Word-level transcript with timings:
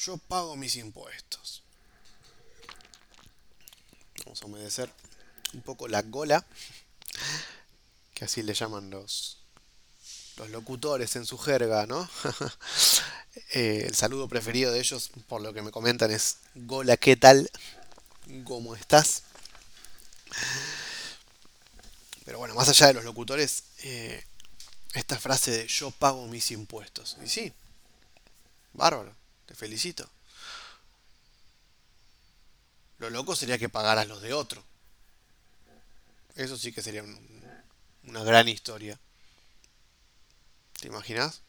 Yo 0.00 0.16
pago 0.16 0.56
mis 0.56 0.76
impuestos. 0.76 1.62
Vamos 4.24 4.40
a 4.40 4.46
humedecer 4.46 4.90
un 5.52 5.60
poco 5.60 5.88
la 5.88 6.00
gola, 6.00 6.46
que 8.14 8.24
así 8.24 8.42
le 8.42 8.54
llaman 8.54 8.88
los, 8.88 9.42
los 10.38 10.48
locutores 10.48 11.16
en 11.16 11.26
su 11.26 11.36
jerga, 11.38 11.86
¿no? 11.86 12.08
Eh, 13.52 13.84
el 13.86 13.94
saludo 13.94 14.28
preferido 14.28 14.72
de 14.72 14.80
ellos, 14.80 15.12
por 15.28 15.40
lo 15.40 15.52
que 15.52 15.62
me 15.62 15.70
comentan, 15.70 16.10
es 16.10 16.38
Gola, 16.56 16.96
¿qué 16.96 17.14
tal? 17.14 17.48
¿Cómo 18.44 18.74
estás? 18.74 19.22
Pero 22.24 22.38
bueno, 22.38 22.56
más 22.56 22.68
allá 22.68 22.88
de 22.88 22.94
los 22.94 23.04
locutores, 23.04 23.62
eh, 23.84 24.24
esta 24.94 25.16
frase 25.16 25.52
de 25.52 25.66
yo 25.68 25.92
pago 25.92 26.26
mis 26.26 26.50
impuestos. 26.50 27.18
Y 27.24 27.28
sí, 27.28 27.52
bárbaro, 28.72 29.14
te 29.50 29.56
felicito. 29.56 30.08
Lo 32.98 33.10
loco 33.10 33.34
sería 33.34 33.58
que 33.58 33.68
pagaras 33.68 34.06
los 34.06 34.22
de 34.22 34.32
otro. 34.32 34.62
Eso 36.36 36.56
sí 36.56 36.70
que 36.70 36.82
sería 36.82 37.02
una 38.04 38.22
gran 38.22 38.46
historia. 38.46 38.96
¿Te 40.78 40.86
imaginas? 40.86 41.40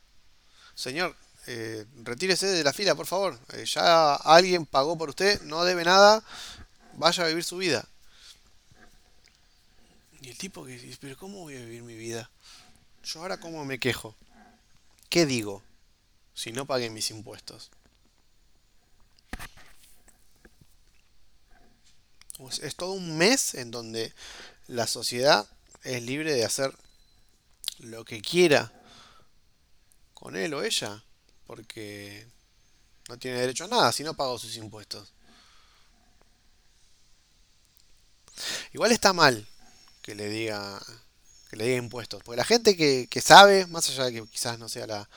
Señor, 0.74 1.16
eh, 1.46 1.86
retírese 1.98 2.48
de 2.48 2.64
la 2.64 2.74
fila, 2.74 2.96
por 2.96 3.06
favor. 3.06 3.40
Eh, 3.54 3.66
ya 3.66 4.16
alguien 4.16 4.66
pagó 4.66 4.98
por 4.98 5.10
usted, 5.10 5.40
no 5.44 5.64
debe 5.64 5.84
nada, 5.84 6.24
vaya 6.94 7.24
a 7.24 7.28
vivir 7.28 7.44
su 7.44 7.58
vida. 7.58 7.88
Y 10.22 10.30
el 10.30 10.38
tipo 10.40 10.66
que 10.66 10.72
dice, 10.72 10.98
pero 11.00 11.16
¿cómo 11.18 11.42
voy 11.42 11.56
a 11.56 11.60
vivir 11.60 11.84
mi 11.84 11.96
vida? 11.96 12.32
Yo 13.04 13.22
ahora 13.22 13.40
cómo 13.40 13.64
me 13.64 13.78
quejo. 13.80 14.16
¿Qué 15.08 15.28
digo 15.28 15.62
si 16.34 16.52
no 16.52 16.66
pagué 16.66 16.90
mis 16.90 17.12
impuestos? 17.12 17.70
Pues 22.42 22.58
es 22.58 22.76
todo 22.76 22.94
un 22.94 23.20
mes 23.20 23.54
en 23.54 23.70
donde 23.70 24.16
la 24.66 24.88
sociedad 24.88 25.48
es 25.84 26.02
libre 26.02 26.34
de 26.34 26.44
hacer 26.44 26.76
lo 27.78 28.04
que 28.04 28.20
quiera 28.20 28.74
con 30.16 30.36
él 30.36 30.52
o 30.56 30.64
ella, 30.64 31.04
porque 31.46 32.26
no 33.10 33.20
tiene 33.20 33.40
derecho 33.40 33.66
a 33.66 33.68
nada 33.68 33.92
si 33.92 34.04
no 34.04 34.16
pagó 34.16 34.40
sus 34.40 34.56
impuestos. 34.56 35.14
Igual 38.74 38.92
está 38.92 39.14
mal 39.14 39.48
que 40.02 40.16
le 40.16 40.28
diga 40.28 40.82
que 41.52 41.58
le 41.58 41.66
diga 41.66 41.78
impuestos, 41.78 42.24
porque 42.24 42.38
la 42.38 42.46
gente 42.46 42.76
que, 42.76 43.22
sabe, 43.22 43.68
más 43.68 43.88
allá 43.90 44.06
de 44.06 44.14
que 44.14 44.28
quizás 44.28 44.58
no 44.58 44.68
sea 44.68 44.88
la, 44.88 45.08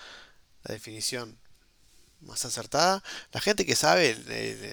definición 0.64 1.38
más 2.24 2.44
acertada, 2.44 3.02
la 3.32 3.40
gente 3.40 3.66
que 3.66 3.76
sabe 3.76 4.16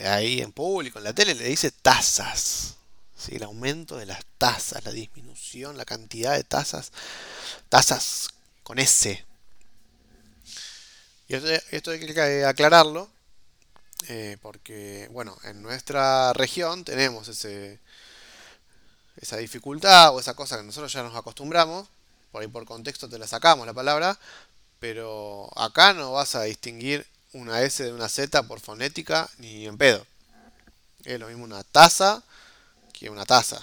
ahí 0.07 0.41
en 0.41 0.51
público, 0.51 0.97
en 0.99 1.05
la 1.05 1.13
tele, 1.13 1.35
le 1.35 1.45
dice 1.45 1.71
tasas. 1.71 2.75
¿sí? 3.15 3.35
El 3.35 3.43
aumento 3.43 3.97
de 3.97 4.05
las 4.05 4.25
tasas, 4.37 4.83
la 4.83 4.91
disminución, 4.91 5.77
la 5.77 5.85
cantidad 5.85 6.33
de 6.35 6.43
tasas, 6.43 6.91
tasas 7.69 8.29
con 8.63 8.79
S, 8.79 9.25
y 11.31 11.35
esto, 11.71 11.91
hay 11.91 11.99
que 11.99 12.43
aclararlo, 12.43 13.09
eh, 14.09 14.35
porque, 14.41 15.07
bueno, 15.11 15.37
en 15.45 15.61
nuestra 15.61 16.33
región 16.33 16.83
tenemos 16.83 17.29
ese, 17.29 17.79
esa 19.15 19.37
dificultad 19.37 20.13
o 20.13 20.19
esa 20.19 20.33
cosa 20.33 20.57
que 20.57 20.63
nosotros 20.63 20.91
ya 20.91 21.03
nos 21.03 21.15
acostumbramos, 21.15 21.87
por 22.33 22.41
ahí 22.41 22.49
por 22.49 22.65
contexto 22.65 23.07
te 23.07 23.17
la 23.17 23.27
sacamos 23.27 23.65
la 23.65 23.73
palabra, 23.73 24.19
pero 24.81 25.49
acá 25.55 25.93
no 25.93 26.11
vas 26.11 26.35
a 26.35 26.43
distinguir 26.43 27.07
una 27.33 27.61
S 27.61 27.83
de 27.83 27.93
una 27.93 28.09
Z 28.09 28.43
por 28.43 28.59
fonética 28.59 29.29
ni 29.37 29.65
en 29.67 29.77
pedo. 29.77 30.05
Es 31.03 31.19
lo 31.19 31.27
mismo 31.27 31.43
una 31.43 31.63
taza 31.63 32.23
que 32.93 33.09
una 33.09 33.25
taza. 33.25 33.61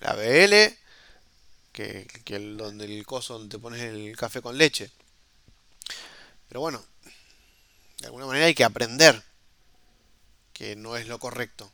La 0.00 0.14
BL 0.14 0.76
que, 1.72 2.06
que 2.24 2.36
el, 2.36 2.56
donde 2.56 2.84
el 2.86 3.04
coso 3.04 3.34
donde 3.34 3.56
te 3.56 3.60
pones 3.60 3.82
el 3.82 4.16
café 4.16 4.40
con 4.40 4.56
leche. 4.56 4.90
Pero 6.48 6.60
bueno, 6.60 6.82
de 7.98 8.06
alguna 8.06 8.26
manera 8.26 8.46
hay 8.46 8.54
que 8.54 8.64
aprender 8.64 9.22
que 10.52 10.76
no 10.76 10.96
es 10.96 11.06
lo 11.06 11.18
correcto 11.18 11.70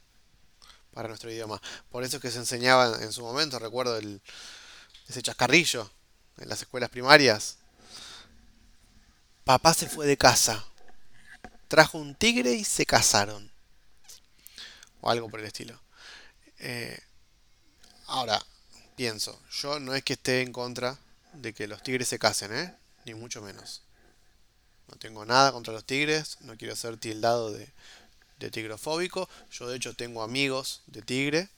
para 0.92 1.08
nuestro 1.08 1.30
idioma. 1.30 1.60
Por 1.90 2.04
eso 2.04 2.16
es 2.16 2.22
que 2.22 2.30
se 2.30 2.38
enseñaba 2.38 3.02
en 3.02 3.12
su 3.12 3.22
momento, 3.22 3.58
recuerdo 3.58 3.96
el, 3.96 4.20
ese 5.08 5.22
chascarrillo 5.22 5.90
en 6.38 6.48
las 6.48 6.62
escuelas 6.62 6.90
primarias. 6.90 7.58
Papá 9.44 9.74
se 9.74 9.88
fue 9.88 10.06
de 10.06 10.16
casa, 10.16 10.64
trajo 11.66 11.98
un 11.98 12.14
tigre 12.14 12.52
y 12.52 12.62
se 12.62 12.86
casaron. 12.86 13.50
O 15.00 15.10
algo 15.10 15.28
por 15.28 15.40
el 15.40 15.46
estilo. 15.46 15.80
Eh, 16.60 16.96
ahora, 18.06 18.40
pienso, 18.94 19.40
yo 19.50 19.80
no 19.80 19.96
es 19.96 20.04
que 20.04 20.12
esté 20.12 20.42
en 20.42 20.52
contra 20.52 20.96
de 21.32 21.52
que 21.52 21.66
los 21.66 21.82
tigres 21.82 22.06
se 22.06 22.20
casen, 22.20 22.54
¿eh? 22.54 22.76
Ni 23.04 23.14
mucho 23.14 23.42
menos. 23.42 23.82
No 24.86 24.94
tengo 24.96 25.24
nada 25.24 25.50
contra 25.50 25.72
los 25.72 25.84
tigres, 25.84 26.36
no 26.42 26.56
quiero 26.56 26.76
ser 26.76 26.96
tildado 26.98 27.50
de, 27.50 27.72
tigrofóbico. 28.52 29.28
Yo 29.50 29.68
de 29.68 29.76
hecho 29.76 29.94
tengo 29.94 30.22
amigos 30.22 30.82
de 30.86 31.02
tigre. 31.02 31.48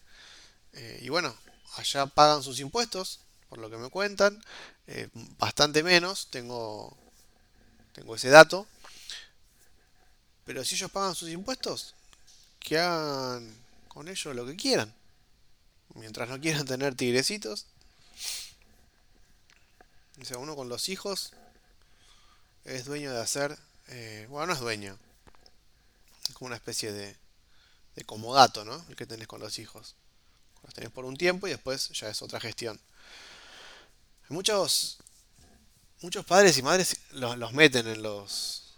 Eh, 0.72 1.00
y 1.02 1.10
bueno, 1.10 1.36
allá 1.76 2.06
pagan 2.06 2.42
sus 2.42 2.60
impuestos, 2.60 3.20
por 3.50 3.58
lo 3.58 3.68
que 3.68 3.76
me 3.76 3.90
cuentan. 3.90 4.42
Bastante 5.38 5.82
menos, 5.82 6.28
tengo, 6.30 6.96
tengo 7.94 8.14
ese 8.14 8.28
dato. 8.28 8.66
Pero 10.44 10.62
si 10.64 10.74
ellos 10.74 10.90
pagan 10.90 11.14
sus 11.14 11.30
impuestos, 11.30 11.94
que 12.60 12.78
hagan 12.78 13.56
con 13.88 14.08
ellos 14.08 14.34
lo 14.34 14.44
que 14.44 14.56
quieran. 14.56 14.92
Mientras 15.94 16.28
no 16.28 16.38
quieran 16.40 16.66
tener 16.66 16.94
tigrecitos. 16.94 17.66
Dice 20.16 20.36
uno 20.36 20.54
con 20.54 20.68
los 20.68 20.88
hijos 20.88 21.32
es 22.64 22.84
dueño 22.84 23.12
de 23.12 23.20
hacer, 23.20 23.58
eh, 23.88 24.26
bueno, 24.30 24.46
no 24.48 24.52
es 24.54 24.60
dueño, 24.60 24.98
es 26.28 26.34
como 26.34 26.46
una 26.46 26.56
especie 26.56 26.92
de, 26.92 27.16
de 27.94 28.04
comodato, 28.04 28.64
¿no? 28.64 28.84
El 28.88 28.96
que 28.96 29.06
tenés 29.06 29.28
con 29.28 29.40
los 29.40 29.58
hijos. 29.58 29.94
Los 30.62 30.72
tenés 30.72 30.90
por 30.90 31.04
un 31.04 31.16
tiempo 31.16 31.46
y 31.46 31.50
después 31.50 31.90
ya 31.90 32.08
es 32.08 32.22
otra 32.22 32.40
gestión. 32.40 32.80
Muchos, 34.28 34.98
muchos 36.04 36.24
padres 36.24 36.56
y 36.58 36.62
madres 36.62 36.96
los, 37.12 37.52
meten 37.52 37.88
en 37.88 38.02
los, 38.02 38.76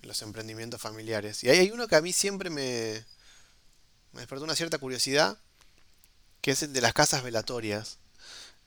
en 0.00 0.08
los 0.08 0.22
emprendimientos 0.22 0.80
familiares. 0.80 1.42
Y 1.44 1.50
ahí 1.50 1.58
hay 1.58 1.70
uno 1.70 1.88
que 1.88 1.96
a 1.96 2.00
mí 2.00 2.12
siempre 2.12 2.48
me, 2.48 3.04
me 4.12 4.20
despertó 4.20 4.44
una 4.44 4.56
cierta 4.56 4.78
curiosidad, 4.78 5.36
que 6.40 6.52
es 6.52 6.62
el 6.62 6.72
de 6.72 6.80
las 6.80 6.94
casas 6.94 7.22
velatorias. 7.22 7.98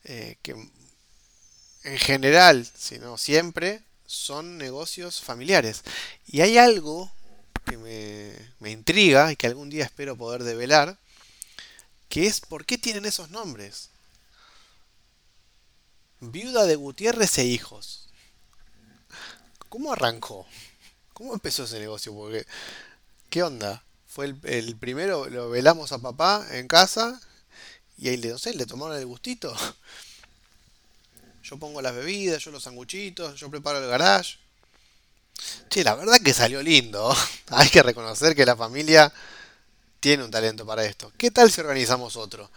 Eh, 0.04 0.38
que 0.42 0.52
en 1.84 1.98
general, 1.98 2.66
si 2.78 3.00
no 3.00 3.18
siempre, 3.18 3.82
son 4.06 4.58
negocios 4.58 5.22
familiares. 5.22 5.84
Y 6.28 6.42
hay 6.42 6.58
algo 6.58 7.12
que 7.66 7.78
me, 7.78 8.72
intriga 8.72 9.32
y 9.32 9.36
que 9.36 9.48
algún 9.48 9.70
día 9.70 9.86
espero 9.86 10.18
poder 10.18 10.44
develar, 10.44 10.98
que 12.10 12.28
es 12.28 12.42
por 12.42 12.66
qué 12.66 12.78
tienen 12.78 13.06
esos 13.06 13.30
nombres. 13.32 13.90
Viuda 16.32 16.66
de 16.66 16.76
Gutiérrez 16.76 17.38
e 17.38 17.46
hijos. 17.46 18.10
¿Cómo 19.70 19.92
arrancó? 19.92 20.46
¿Cómo 21.14 21.34
empezó 21.34 21.64
ese 21.64 21.80
negocio? 21.80 22.14
Porque, 22.14 22.46
¿qué 23.30 23.44
onda? 23.44 23.84
Fue 24.08 24.26
el, 24.28 24.40
el 24.44 24.78
primero, 24.78 25.30
lo 25.30 25.50
velamos 25.50 25.92
a 25.92 26.00
papá 26.00 26.46
en 26.52 26.68
casa 26.68 27.22
y 27.98 28.10
ahí 28.10 28.18
le, 28.18 28.30
no 28.30 28.40
sé, 28.40 28.54
le 28.56 28.66
tomaron 28.66 28.98
el 28.98 29.08
gustito. 29.08 29.56
Yo 31.44 31.58
pongo 31.60 31.82
las 31.82 31.94
bebidas, 31.94 32.44
yo 32.44 32.52
los 32.52 32.64
sanguchitos, 32.64 33.40
yo 33.40 33.50
preparo 33.50 33.80
el 33.80 33.88
garage. 33.90 34.38
Che, 35.70 35.84
la 35.84 35.96
verdad 35.96 36.20
que 36.22 36.34
salió 36.34 36.62
lindo. 36.62 37.16
Hay 37.50 37.70
que 37.70 37.84
reconocer 37.84 38.36
que 38.36 38.46
la 38.46 38.56
familia 38.56 39.12
tiene 40.00 40.24
un 40.24 40.32
talento 40.32 40.66
para 40.66 40.86
esto. 40.86 41.12
¿Qué 41.18 41.32
tal 41.32 41.52
si 41.52 41.62
organizamos 41.62 42.18
otro? 42.18 42.52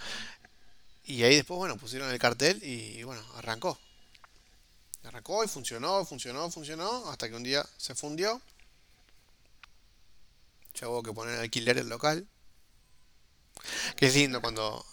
Y 1.06 1.22
ahí 1.22 1.36
después, 1.36 1.56
bueno, 1.56 1.76
pusieron 1.76 2.10
el 2.10 2.18
cartel 2.18 2.60
y, 2.64 3.04
bueno, 3.04 3.22
arrancó. 3.36 3.78
Arrancó 5.04 5.44
y 5.44 5.48
funcionó, 5.48 6.04
funcionó, 6.04 6.50
funcionó, 6.50 7.08
hasta 7.10 7.28
que 7.28 7.36
un 7.36 7.44
día 7.44 7.64
se 7.76 7.94
fundió. 7.94 8.42
Ya 10.74 10.88
hubo 10.88 11.04
que 11.04 11.12
poner 11.12 11.38
alquiler 11.38 11.78
el 11.78 11.88
local. 11.88 12.26
Que 13.96 14.06
es 14.06 14.16
lindo 14.16 14.40
cuando 14.40 14.84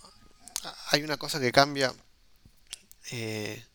hay 0.92 1.02
una 1.02 1.18
cosa 1.18 1.40
que 1.40 1.52
cambia. 1.52 1.92
Eh, 3.12 3.66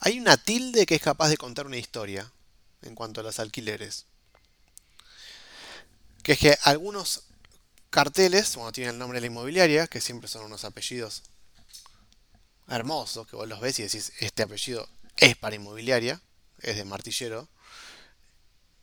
hay 0.00 0.18
una 0.18 0.36
tilde 0.36 0.86
que 0.86 0.96
es 0.96 1.02
capaz 1.02 1.28
de 1.28 1.36
contar 1.36 1.66
una 1.66 1.78
historia 1.78 2.30
en 2.82 2.96
cuanto 2.96 3.20
a 3.20 3.24
los 3.24 3.38
alquileres. 3.38 4.06
Que 6.24 6.32
es 6.32 6.38
que 6.40 6.58
algunos 6.64 7.22
carteles, 7.96 8.54
bueno, 8.56 8.72
tienen 8.72 8.94
el 8.94 8.98
nombre 9.00 9.16
de 9.18 9.22
la 9.22 9.28
inmobiliaria, 9.28 9.86
que 9.88 10.02
siempre 10.02 10.28
son 10.28 10.44
unos 10.44 10.64
apellidos 10.66 11.22
hermosos, 12.68 13.26
que 13.26 13.36
vos 13.36 13.48
los 13.48 13.60
ves 13.60 13.78
y 13.78 13.82
decís, 13.84 14.12
este 14.20 14.42
apellido 14.42 14.88
es 15.16 15.36
para 15.36 15.56
inmobiliaria, 15.56 16.20
es 16.60 16.76
de 16.76 16.84
martillero. 16.84 17.48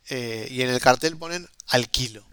eh, 0.08 0.48
y 0.50 0.62
en 0.62 0.70
el 0.70 0.80
cartel 0.80 1.16
ponen 1.16 1.48
al 1.68 1.88
kilo. 1.90 2.24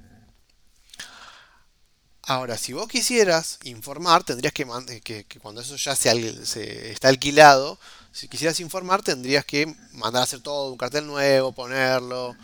Ahora, 2.24 2.57
si 2.57 2.72
vos 2.74 2.88
quisieras 2.88 3.60
informar, 3.63 4.24
tendrías 4.24 4.54
que, 4.54 4.66
que, 5.04 5.25
que 5.25 5.39
cuando 5.39 5.62
eso 5.62 5.75
ya 5.75 5.95
se, 5.95 6.45
se, 6.45 6.92
está 6.92 7.07
alquilado, 7.10 7.80
si 8.12 8.28
quisieras 8.28 8.60
informar, 8.60 9.01
tendrías 9.01 9.44
que 9.44 9.66
mandar 9.94 10.22
a 10.22 10.24
hacer 10.24 10.39
todo 10.42 10.72
un 10.72 10.78
cartel 10.78 11.07
nuevo, 11.07 11.51
ponerlo, 11.51 12.36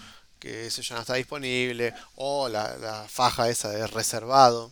que 0.47 0.69
ya 0.69 0.95
no 0.95 1.01
está 1.01 1.15
disponible, 1.15 1.93
o 2.15 2.47
la, 2.49 2.77
la 2.77 3.07
faja 3.07 3.49
esa 3.49 3.69
de 3.69 3.85
reservado. 3.87 4.71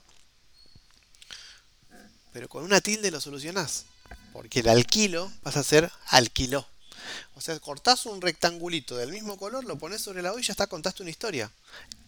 Pero 2.31 2.49
con 2.49 2.63
una 2.63 2.81
tilde 2.81 3.11
lo 3.11 3.21
solucionás, 3.21 3.85
porque 4.33 4.59
el 4.59 4.69
alquilo 4.69 5.31
vas 5.43 5.57
a 5.57 5.63
ser 5.63 5.91
alquiló. 6.07 6.67
O 7.35 7.41
sea, 7.41 7.59
cortás 7.59 8.05
un 8.05 8.21
rectangulito 8.21 8.97
del 8.97 9.11
mismo 9.11 9.37
color, 9.37 9.65
lo 9.65 9.77
pones 9.77 10.01
sobre 10.01 10.21
la 10.21 10.31
hoja 10.31 10.41
y 10.41 10.43
ya 10.43 10.53
está, 10.53 10.67
contaste 10.67 11.03
una 11.03 11.11
historia. 11.11 11.51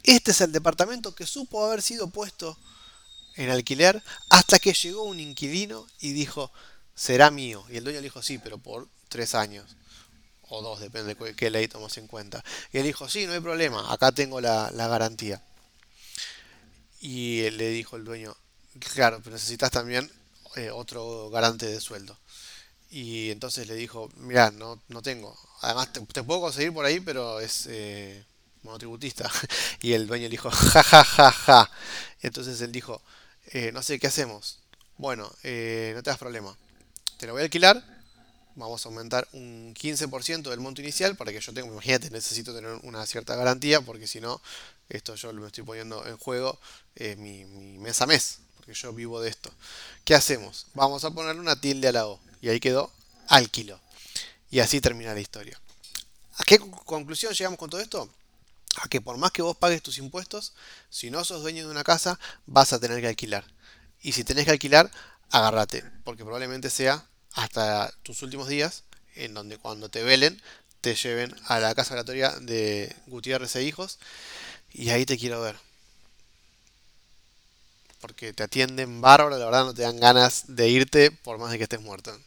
Este 0.04 0.32
es 0.32 0.42
el 0.42 0.52
departamento 0.52 1.14
que 1.14 1.26
supo 1.26 1.66
haber 1.66 1.82
sido 1.82 2.08
puesto 2.08 2.58
en 3.36 3.50
alquiler 3.50 4.02
hasta 4.30 4.60
que 4.60 4.74
llegó 4.74 5.04
un 5.04 5.20
inquilino 5.20 5.86
y 6.00 6.14
dijo, 6.14 6.52
será 6.96 7.30
mío. 7.30 7.64
Y 7.70 7.78
el 7.78 7.84
dueño 7.84 8.00
le 8.00 8.06
dijo, 8.06 8.22
sí, 8.22 8.38
pero 8.38 8.58
por 8.58 8.88
tres 9.10 9.36
años. 9.36 9.76
O 10.50 10.62
dos, 10.62 10.80
depende 10.80 11.14
de 11.16 11.36
qué 11.36 11.50
ley 11.50 11.68
tomamos 11.68 11.98
en 11.98 12.08
cuenta. 12.08 12.44
Y 12.72 12.78
él 12.78 12.84
dijo, 12.84 13.10
sí, 13.10 13.26
no 13.26 13.34
hay 13.34 13.42
problema, 13.42 13.92
acá 13.92 14.12
tengo 14.12 14.40
la, 14.40 14.72
garantía. 14.72 15.42
Y 17.02 17.50
le 17.52 17.70
dijo 17.70 17.98
el 17.98 18.06
dueño, 18.06 18.36
claro, 18.94 19.20
pero 19.24 19.36
necesitas 19.36 19.72
también 19.72 20.10
eh, 20.56 20.72
otro 20.72 21.30
garante 21.30 21.66
de 21.66 21.82
sueldo. 21.82 22.18
Y 22.90 23.32
entonces 23.32 23.68
le 23.68 23.76
dijo, 23.76 24.10
mira, 24.16 24.52
no, 24.52 24.82
no 24.88 25.02
tengo. 25.02 25.38
Además, 25.62 25.90
te, 25.92 26.24
puedo 26.24 26.42
conseguir 26.42 26.74
por 26.74 26.86
ahí, 26.86 27.02
pero 27.02 27.42
es 27.42 27.68
eh, 27.70 28.24
monotributista. 28.64 29.30
Y 29.82 29.94
el 29.94 30.08
dueño 30.08 30.24
le 30.24 30.30
dijo, 30.30 30.50
ja, 30.50 30.82
ja, 30.84 31.04
ja, 31.04 31.32
ja. 31.32 31.72
Entonces 32.22 32.62
él 32.62 32.72
dijo, 32.72 33.02
eh, 33.48 33.72
no 33.74 33.84
sé, 33.84 34.00
¿qué 34.00 34.08
hacemos? 34.08 34.60
Bueno, 34.98 35.26
no 35.26 35.34
te 35.44 36.02
das 36.04 36.18
problema. 36.18 36.56
Te 37.18 37.28
lo 37.28 37.34
voy 37.34 37.42
a 37.42 37.46
alquilar. 37.46 37.97
Vamos 38.58 38.84
a 38.84 38.90
aumentar 38.90 39.28
un 39.34 39.76
15% 39.76 40.50
del 40.50 40.60
monto 40.60 40.82
inicial 40.82 41.16
para 41.16 41.32
que 41.32 41.40
yo 41.40 41.54
tenga, 41.54 41.68
imagínate, 41.68 42.10
necesito 42.10 42.56
tener 42.56 42.72
una 42.82 43.06
cierta 43.06 43.36
garantía 43.36 43.82
porque 43.82 44.08
si 44.08 44.20
no, 44.20 44.42
esto 44.90 45.14
yo 45.14 45.32
lo 45.32 45.46
estoy 45.46 45.64
poniendo 45.64 46.04
en 46.08 46.18
juego 46.18 46.60
mi, 47.18 47.46
mi 47.46 47.78
mes 47.78 48.02
a 48.02 48.08
mes, 48.08 48.40
porque 48.56 48.74
yo 48.74 48.92
vivo 48.94 49.22
de 49.22 49.30
esto. 49.30 49.52
¿Qué 50.04 50.16
hacemos? 50.16 50.66
Vamos 50.74 51.04
a 51.04 51.12
ponerle 51.12 51.40
una 51.40 51.62
tilde 51.62 51.88
a 51.88 51.92
la 51.92 52.08
O 52.08 52.20
y 52.42 52.50
ahí 52.50 52.60
quedó 52.60 52.92
alquilo. 53.28 53.80
Y 54.50 54.60
así 54.60 54.82
termina 54.82 55.14
la 55.14 55.20
historia. 55.20 55.62
¿A 56.38 56.44
qué 56.44 56.58
conclusión 56.58 57.34
llegamos 57.34 57.60
con 57.60 57.70
todo 57.70 57.80
esto? 57.80 58.10
A 58.82 58.88
que 58.88 59.02
por 59.02 59.18
más 59.18 59.32
que 59.32 59.44
vos 59.44 59.56
pagues 59.56 59.84
tus 59.84 60.00
impuestos, 60.00 60.54
si 60.90 61.12
no 61.12 61.24
sos 61.24 61.44
dueño 61.44 61.66
de 61.66 61.72
una 61.72 61.84
casa, 61.84 62.20
vas 62.48 62.74
a 62.74 62.80
tener 62.80 63.02
que 63.02 63.08
alquilar. 63.08 63.46
Y 64.02 64.14
si 64.14 64.24
tenés 64.24 64.46
que 64.46 64.52
alquilar, 64.52 64.90
agárrate, 65.30 65.84
porque 66.04 66.24
probablemente 66.24 66.72
sea 66.72 67.06
hasta 67.38 67.94
tus 68.04 68.24
últimos 68.24 68.50
días, 68.50 68.84
en 69.16 69.34
donde 69.34 69.58
cuando 69.58 69.90
te 69.90 70.04
velen, 70.04 70.42
te 70.82 70.96
lleven 70.96 71.36
a 71.46 71.60
la 71.60 71.76
casa 71.76 71.94
oratoria 71.94 72.32
de 72.42 72.94
Gutiérrez 73.08 73.56
e 73.56 73.64
Hijos, 73.64 74.00
y 74.74 74.90
ahí 74.90 75.06
te 75.06 75.18
quiero 75.18 75.42
ver. 75.42 75.58
Porque 78.02 78.34
te 78.34 78.42
atienden 78.42 79.02
bárbaro, 79.02 79.38
la 79.38 79.46
verdad 79.46 79.66
no 79.66 79.74
te 79.76 79.84
dan 79.84 80.00
ganas 80.00 80.46
de 80.48 80.68
irte 80.68 81.12
por 81.12 81.38
más 81.38 81.52
de 81.52 81.58
que 81.60 81.64
estés 81.66 81.82
muerto. 81.82 82.18